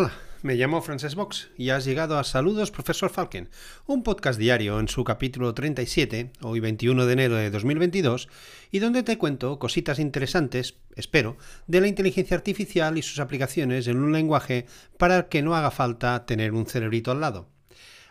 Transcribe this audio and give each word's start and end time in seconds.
Hola, 0.00 0.12
me 0.40 0.54
llamo 0.54 0.80
Frances 0.80 1.14
Box 1.14 1.50
y 1.58 1.68
has 1.68 1.84
llegado 1.84 2.18
a 2.18 2.24
Saludos 2.24 2.70
Profesor 2.70 3.10
Falken, 3.10 3.50
un 3.84 4.02
podcast 4.02 4.38
diario 4.38 4.80
en 4.80 4.88
su 4.88 5.04
capítulo 5.04 5.52
37, 5.52 6.32
hoy 6.40 6.58
21 6.58 7.04
de 7.04 7.12
enero 7.12 7.34
de 7.34 7.50
2022, 7.50 8.26
y 8.70 8.78
donde 8.78 9.02
te 9.02 9.18
cuento 9.18 9.58
cositas 9.58 9.98
interesantes, 9.98 10.76
espero, 10.96 11.36
de 11.66 11.82
la 11.82 11.86
inteligencia 11.86 12.34
artificial 12.34 12.96
y 12.96 13.02
sus 13.02 13.18
aplicaciones 13.18 13.88
en 13.88 13.98
un 13.98 14.12
lenguaje 14.12 14.64
para 14.96 15.28
que 15.28 15.42
no 15.42 15.54
haga 15.54 15.70
falta 15.70 16.24
tener 16.24 16.54
un 16.54 16.64
cerebrito 16.64 17.10
al 17.10 17.20
lado. 17.20 17.50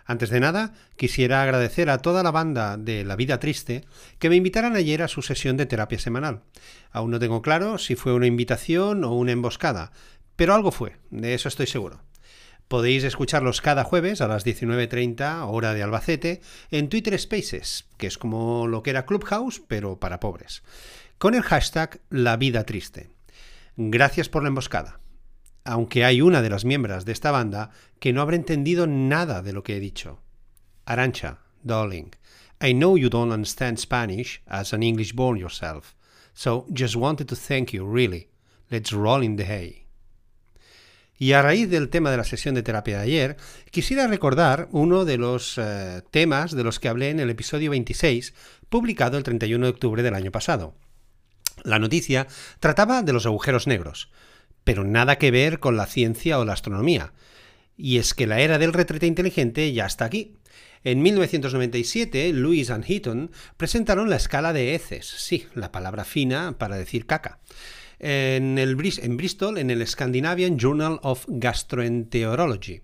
Antes 0.10 0.32
de 0.32 0.40
nada, 0.40 0.74
quisiera 0.96 1.44
agradecer 1.44 1.92
a 1.92 2.00
toda 2.00 2.24
la 2.24 2.32
banda 2.32 2.78
de 2.78 3.04
La 3.04 3.16
Vida 3.16 3.40
Triste 3.40 3.86
que 4.18 4.30
me 4.30 4.36
invitaran 4.36 4.76
ayer 4.76 5.04
a 5.04 5.08
su 5.08 5.22
sesión 5.22 5.56
de 5.56 5.68
terapia 5.68 6.00
semanal. 6.00 6.42
Aún 6.92 7.12
no 7.12 7.20
tengo 7.20 7.44
claro 7.44 7.78
si 7.78 7.96
fue 7.96 8.14
una 8.14 8.26
invitación 8.26 9.04
o 9.04 9.14
una 9.14 9.34
emboscada, 9.34 9.92
pero 10.40 10.54
algo 10.54 10.72
fue, 10.72 10.96
de 11.10 11.34
eso 11.34 11.50
estoy 11.50 11.68
seguro. 11.68 12.00
Podéis 12.70 13.04
escucharlos 13.04 13.60
cada 13.60 13.84
jueves 13.84 14.22
a 14.22 14.28
las 14.30 14.46
19.30 14.46 15.46
hora 15.50 15.74
de 15.74 15.84
Albacete 15.84 16.40
en 16.72 16.88
Twitter 16.88 17.20
Spaces, 17.20 17.90
que 17.98 18.08
es 18.08 18.18
como 18.18 18.66
lo 18.66 18.82
que 18.82 18.92
era 18.92 19.06
Clubhouse, 19.06 19.62
pero 19.68 20.00
para 20.00 20.22
pobres, 20.22 20.64
con 21.18 21.36
el 21.36 21.42
hashtag 21.42 22.00
La 22.10 22.38
Vida 22.38 22.64
Triste. 22.64 23.10
Gracias 23.76 24.30
por 24.30 24.44
la 24.44 24.48
emboscada. 24.48 25.02
Aunque 25.66 26.06
hay 26.06 26.22
una 26.22 26.42
de 26.42 26.50
las 26.50 26.64
miembros 26.64 27.04
de 27.04 27.12
esta 27.12 27.32
banda 27.32 27.72
que 28.00 28.14
no 28.14 28.22
habrá 28.22 28.38
entendido 28.38 28.88
nada 28.88 29.42
de 29.42 29.52
lo 29.52 29.64
que 29.64 29.76
he 29.76 29.82
dicho. 29.82 30.22
Arancha, 30.86 31.40
darling, 31.64 32.12
I 32.62 32.72
know 32.72 32.96
you 32.96 33.10
don't 33.10 33.34
understand 33.34 33.78
Spanish 33.78 34.42
as 34.48 34.72
an 34.72 34.84
English 34.84 35.12
born 35.12 35.38
yourself, 35.38 35.98
so 36.34 36.66
just 36.72 36.96
wanted 36.96 37.28
to 37.28 37.36
thank 37.36 37.74
you, 37.74 37.86
really. 37.86 38.30
Let's 38.72 38.94
roll 38.94 39.22
in 39.22 39.36
the 39.36 39.44
hay. 39.44 39.89
Y 41.22 41.34
a 41.34 41.42
raíz 41.42 41.70
del 41.70 41.90
tema 41.90 42.12
de 42.12 42.18
la 42.18 42.24
sesión 42.24 42.56
de 42.56 42.64
terapia 42.64 42.98
de 42.98 43.04
ayer, 43.04 43.38
quisiera 43.72 44.08
recordar 44.08 44.70
uno 44.72 45.04
de 45.04 45.18
los 45.18 45.58
eh, 45.58 46.02
temas 46.12 46.56
de 46.56 46.64
los 46.64 46.80
que 46.80 46.88
hablé 46.88 47.10
en 47.10 47.20
el 47.20 47.30
episodio 47.30 47.72
26, 47.72 48.34
publicado 48.70 49.18
el 49.18 49.24
31 49.24 49.66
de 49.66 49.70
octubre 49.70 50.02
del 50.02 50.16
año 50.16 50.32
pasado. 50.32 50.76
La 51.66 51.78
noticia 51.78 52.28
trataba 52.62 53.02
de 53.04 53.12
los 53.12 53.26
agujeros 53.26 53.68
negros, 53.68 54.10
pero 54.64 54.86
nada 54.86 55.18
que 55.18 55.30
ver 55.30 55.60
con 55.60 55.76
la 55.76 55.88
ciencia 55.88 56.40
o 56.40 56.46
la 56.46 56.54
astronomía. 56.54 57.12
Y 57.76 57.98
es 57.98 58.14
que 58.14 58.26
la 58.26 58.40
era 58.40 58.58
del 58.58 58.72
retrete 58.72 59.06
inteligente 59.06 59.74
ya 59.74 59.88
está 59.88 60.06
aquí. 60.06 60.38
En 60.86 61.02
1997, 61.02 62.32
Lewis 62.32 62.70
and 62.70 62.86
Heaton 62.86 63.32
presentaron 63.58 64.10
la 64.10 64.16
escala 64.16 64.54
de 64.54 64.74
heces, 64.74 65.06
sí, 65.06 65.48
la 65.54 65.74
palabra 65.74 66.06
fina 66.06 66.56
para 66.58 66.78
decir 66.78 67.06
caca 67.06 67.40
en, 68.00 68.58
el, 68.58 68.76
Bristol 68.76 69.58
en 69.58 69.70
el 69.70 69.86
Scandinavian 69.86 70.58
Journal 70.58 71.00
of 71.04 71.26
Gastroenterology. 71.28 72.82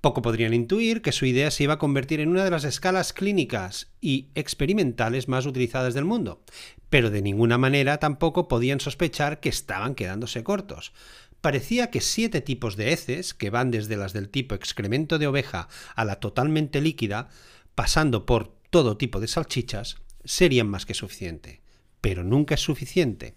Poco 0.00 0.22
podrían 0.22 0.54
intuir 0.54 1.02
que 1.02 1.10
su 1.10 1.26
idea 1.26 1.50
se 1.50 1.64
iba 1.64 1.74
a 1.74 1.78
convertir 1.78 2.20
en 2.20 2.28
una 2.28 2.44
de 2.44 2.50
las 2.50 2.64
escalas 2.64 3.12
clínicas 3.12 3.90
y 4.00 4.28
experimentales 4.34 5.26
más 5.26 5.46
utilizadas 5.46 5.94
del 5.94 6.04
mundo, 6.04 6.44
pero 6.90 7.10
de 7.10 7.22
ninguna 7.22 7.58
manera 7.58 7.98
tampoco 7.98 8.46
podían 8.46 8.78
sospechar 8.78 9.40
que 9.40 9.48
estaban 9.48 9.94
quedándose 9.94 10.44
cortos. 10.44 10.92
Parecía 11.40 11.90
que 11.90 12.00
siete 12.00 12.40
tipos 12.40 12.76
de 12.76 12.92
heces, 12.92 13.34
que 13.34 13.50
van 13.50 13.70
desde 13.70 13.96
las 13.96 14.12
del 14.12 14.28
tipo 14.28 14.54
excremento 14.54 15.18
de 15.18 15.26
oveja 15.26 15.68
a 15.94 16.04
la 16.04 16.20
totalmente 16.20 16.80
líquida, 16.80 17.28
pasando 17.74 18.26
por 18.26 18.54
todo 18.70 18.96
tipo 18.96 19.20
de 19.20 19.28
salchichas, 19.28 19.96
serían 20.24 20.68
más 20.68 20.86
que 20.86 20.94
suficiente. 20.94 21.62
Pero 22.00 22.22
nunca 22.22 22.54
es 22.54 22.60
suficiente. 22.60 23.34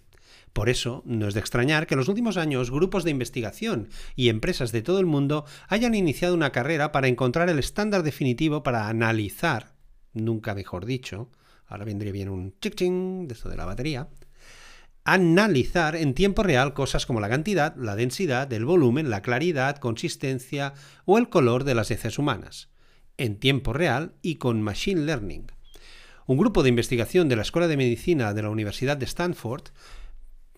Por 0.52 0.68
eso, 0.68 1.02
no 1.06 1.28
es 1.28 1.34
de 1.34 1.40
extrañar 1.40 1.86
que 1.86 1.94
en 1.94 1.98
los 1.98 2.08
últimos 2.08 2.36
años 2.36 2.70
grupos 2.70 3.04
de 3.04 3.12
investigación 3.12 3.88
y 4.16 4.28
empresas 4.28 4.72
de 4.72 4.82
todo 4.82 4.98
el 4.98 5.06
mundo 5.06 5.44
hayan 5.68 5.94
iniciado 5.94 6.34
una 6.34 6.50
carrera 6.50 6.90
para 6.90 7.08
encontrar 7.08 7.48
el 7.48 7.58
estándar 7.58 8.02
definitivo 8.02 8.62
para 8.62 8.88
analizar, 8.88 9.74
nunca 10.12 10.54
mejor 10.54 10.86
dicho, 10.86 11.30
ahora 11.66 11.84
vendría 11.84 12.12
bien 12.12 12.28
un 12.28 12.54
ching 12.58 13.28
de 13.28 13.34
esto 13.34 13.48
de 13.48 13.56
la 13.56 13.64
batería, 13.64 14.08
analizar 15.04 15.96
en 15.96 16.14
tiempo 16.14 16.42
real 16.42 16.74
cosas 16.74 17.06
como 17.06 17.20
la 17.20 17.28
cantidad, 17.28 17.74
la 17.76 17.96
densidad, 17.96 18.52
el 18.52 18.64
volumen, 18.64 19.08
la 19.08 19.22
claridad, 19.22 19.76
consistencia 19.76 20.74
o 21.04 21.16
el 21.18 21.28
color 21.28 21.64
de 21.64 21.74
las 21.74 21.90
heces 21.90 22.18
humanas, 22.18 22.68
en 23.16 23.36
tiempo 23.36 23.72
real 23.72 24.14
y 24.20 24.36
con 24.36 24.62
machine 24.62 25.02
learning. 25.02 25.46
Un 26.26 26.38
grupo 26.38 26.62
de 26.62 26.68
investigación 26.68 27.28
de 27.28 27.36
la 27.36 27.42
Escuela 27.42 27.66
de 27.66 27.76
Medicina 27.76 28.34
de 28.34 28.42
la 28.42 28.50
Universidad 28.50 28.96
de 28.96 29.06
Stanford 29.06 29.64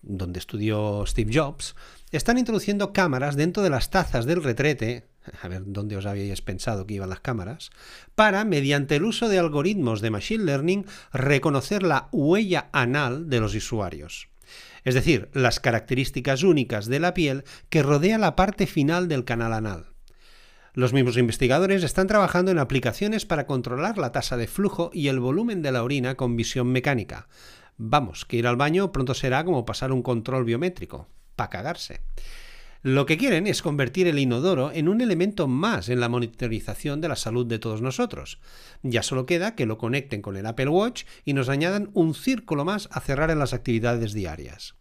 donde 0.03 0.39
estudió 0.39 1.03
Steve 1.07 1.31
Jobs, 1.33 1.75
están 2.11 2.37
introduciendo 2.37 2.93
cámaras 2.93 3.35
dentro 3.35 3.63
de 3.63 3.71
las 3.71 3.89
tazas 3.89 4.25
del 4.25 4.43
retrete, 4.43 5.07
a 5.41 5.47
ver 5.47 5.63
dónde 5.65 5.97
os 5.97 6.05
habíais 6.05 6.41
pensado 6.41 6.85
que 6.85 6.95
iban 6.95 7.09
las 7.09 7.21
cámaras, 7.21 7.71
para, 8.13 8.43
mediante 8.45 8.97
el 8.97 9.05
uso 9.05 9.29
de 9.29 9.39
algoritmos 9.39 10.01
de 10.01 10.11
Machine 10.11 10.43
Learning, 10.43 10.85
reconocer 11.11 11.81
la 11.81 12.09
huella 12.11 12.69
anal 12.71 13.29
de 13.29 13.39
los 13.39 13.55
usuarios. 13.55 14.29
Es 14.83 14.95
decir, 14.95 15.29
las 15.33 15.59
características 15.59 16.43
únicas 16.43 16.87
de 16.87 16.99
la 16.99 17.13
piel 17.13 17.45
que 17.69 17.83
rodea 17.83 18.17
la 18.17 18.35
parte 18.35 18.67
final 18.67 19.07
del 19.07 19.23
canal 19.23 19.53
anal. 19.53 19.93
Los 20.75 20.91
mismos 20.91 21.17
investigadores 21.17 21.83
están 21.83 22.07
trabajando 22.07 22.49
en 22.49 22.57
aplicaciones 22.57 23.25
para 23.25 23.45
controlar 23.45 23.99
la 23.99 24.11
tasa 24.11 24.37
de 24.37 24.47
flujo 24.47 24.89
y 24.91 25.07
el 25.07 25.19
volumen 25.19 25.61
de 25.61 25.71
la 25.71 25.83
orina 25.83 26.15
con 26.15 26.35
visión 26.35 26.67
mecánica, 26.67 27.27
Vamos, 27.77 28.25
que 28.25 28.37
ir 28.37 28.47
al 28.47 28.55
baño 28.55 28.91
pronto 28.91 29.13
será 29.13 29.43
como 29.43 29.65
pasar 29.65 29.91
un 29.91 30.03
control 30.03 30.45
biométrico, 30.45 31.07
para 31.35 31.49
cagarse. 31.49 32.01
Lo 32.83 33.05
que 33.05 33.17
quieren 33.17 33.47
es 33.47 33.61
convertir 33.61 34.07
el 34.07 34.19
inodoro 34.19 34.69
en 34.73 34.89
un 34.89 34.99
elemento 34.99 35.47
más 35.47 35.87
en 35.87 36.01
la 36.01 36.09
monitorización 36.09 36.99
de 36.99 37.07
la 37.07 37.15
salud 37.15 37.45
de 37.45 37.57
todos 37.57 37.81
nosotros. 37.81 38.39
Ya 38.81 39.03
solo 39.03 39.25
queda 39.25 39.55
que 39.55 39.65
lo 39.65 39.77
conecten 39.77 40.21
con 40.21 40.35
el 40.35 40.45
Apple 40.45 40.67
Watch 40.67 41.05
y 41.23 41.31
nos 41.31 41.47
añadan 41.47 41.91
un 41.93 42.13
círculo 42.13 42.65
más 42.65 42.89
a 42.91 42.99
cerrar 42.99 43.31
en 43.31 43.39
las 43.39 43.53
actividades 43.53 44.11
diarias. 44.11 44.75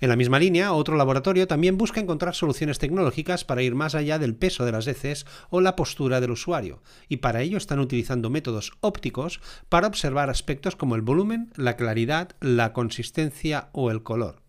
En 0.00 0.08
la 0.08 0.16
misma 0.16 0.38
línea, 0.38 0.72
otro 0.72 0.96
laboratorio 0.96 1.48
también 1.48 1.76
busca 1.76 2.00
encontrar 2.00 2.34
soluciones 2.34 2.78
tecnológicas 2.78 3.44
para 3.44 3.62
ir 3.62 3.74
más 3.74 3.96
allá 3.96 4.20
del 4.20 4.36
peso 4.36 4.64
de 4.64 4.70
las 4.70 4.86
heces 4.86 5.26
o 5.50 5.60
la 5.60 5.74
postura 5.74 6.20
del 6.20 6.30
usuario, 6.30 6.82
y 7.08 7.16
para 7.16 7.42
ello 7.42 7.58
están 7.58 7.80
utilizando 7.80 8.30
métodos 8.30 8.72
ópticos 8.80 9.40
para 9.68 9.88
observar 9.88 10.30
aspectos 10.30 10.76
como 10.76 10.94
el 10.94 11.02
volumen, 11.02 11.50
la 11.56 11.76
claridad, 11.76 12.30
la 12.40 12.72
consistencia 12.72 13.70
o 13.72 13.90
el 13.90 14.04
color. 14.04 14.42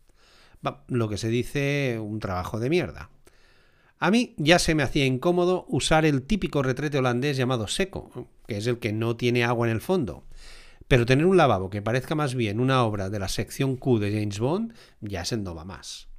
Lo 0.87 1.09
que 1.09 1.17
se 1.17 1.29
dice 1.29 1.97
un 1.99 2.19
trabajo 2.19 2.59
de 2.59 2.69
mierda. 2.69 3.09
A 3.97 4.11
mí 4.11 4.35
ya 4.37 4.59
se 4.59 4.75
me 4.75 4.83
hacía 4.83 5.05
incómodo 5.05 5.65
usar 5.67 6.05
el 6.05 6.21
típico 6.21 6.61
retrete 6.61 6.99
holandés 6.99 7.37
llamado 7.37 7.67
seco, 7.67 8.29
que 8.47 8.57
es 8.57 8.67
el 8.67 8.79
que 8.79 8.93
no 8.93 9.15
tiene 9.15 9.43
agua 9.43 9.67
en 9.67 9.73
el 9.73 9.81
fondo. 9.81 10.23
Pero 10.89 11.05
tener 11.05 11.27
un 11.27 11.37
lavabo 11.37 11.69
que 11.69 11.83
parezca 11.83 12.15
más 12.15 12.33
bien 12.33 12.59
una 12.59 12.83
obra 12.83 13.11
de 13.11 13.19
la 13.19 13.27
sección 13.27 13.77
Q 13.77 13.99
de 13.99 14.11
James 14.11 14.39
Bond 14.39 14.73
ya 15.01 15.23
se 15.23 15.37
no 15.37 15.53
va 15.53 15.63
más. 15.63 16.09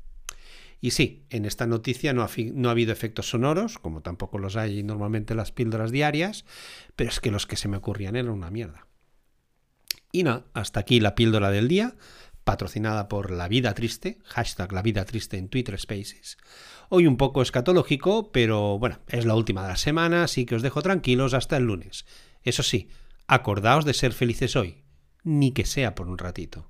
Y 0.81 0.93
sí, 0.93 1.27
en 1.29 1.45
esta 1.45 1.67
noticia 1.67 2.13
no 2.13 2.23
ha, 2.23 2.31
no 2.55 2.69
ha, 2.69 2.71
habido 2.71 2.93
efectos 2.93 3.29
sonoros, 3.29 3.81
como 3.81 4.01
tampoco 4.01 4.39
los 4.39 4.55
hay 4.55 4.85
normalmente 4.85 5.33
en 5.33 5.39
las 5.39 5.51
píldoras 5.51 5.91
diarias, 5.91 6.45
pero 6.95 7.11
es 7.11 7.19
que 7.19 7.33
los 7.33 7.49
que 7.49 7.57
se 7.57 7.67
me 7.67 7.79
ocurrían 7.79 8.15
eran 8.15 8.31
una 8.31 8.53
mierda. 8.53 8.87
Y 10.13 10.23
nada, 10.23 10.47
hasta 10.55 10.79
aquí 10.79 11.01
la 11.01 11.17
píldora 11.17 11.51
del 11.51 11.67
día, 11.67 11.97
patrocinada 12.45 13.09
por 13.09 13.33
La 13.33 13.49
Vida 13.49 13.75
Triste, 13.75 14.21
hashtag 14.25 14.73
La 14.73 14.83
Vida 14.83 15.05
Triste 15.05 15.37
en 15.37 15.49
Twitter 15.49 15.77
Spaces. 15.81 16.39
Hoy 16.91 17.09
un 17.09 17.17
poco 17.17 17.43
escatológico, 17.43 18.31
pero 18.31 18.79
bueno, 18.79 19.01
es 19.09 19.25
la 19.25 19.35
última 19.35 19.63
de 19.65 19.71
la 19.71 19.77
semana, 19.77 20.23
así 20.23 20.47
que 20.47 20.55
os 20.55 20.63
dejo 20.63 20.81
tranquilos 20.81 21.35
hasta 21.35 21.57
el 21.57 21.65
lunes. 21.65 22.07
Eso 22.45 22.63
sí, 22.63 22.89
Acordaos 23.33 23.85
de 23.85 23.95
ser 23.95 24.13
felices 24.13 24.57
hoy, 24.57 24.83
ni 25.23 25.53
que 25.53 25.65
sea 25.65 25.95
por 25.95 26.09
un 26.09 26.19
ratito. 26.19 26.69